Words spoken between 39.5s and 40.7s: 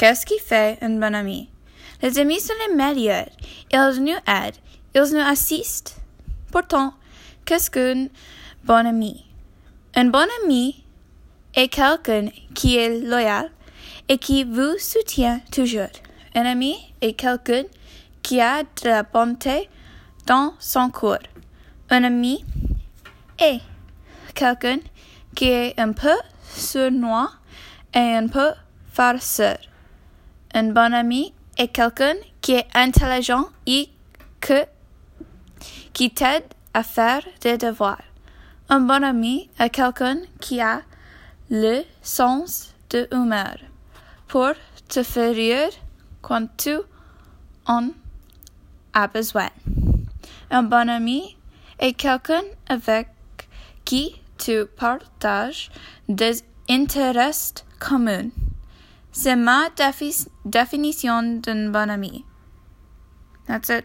est quelqu'un qui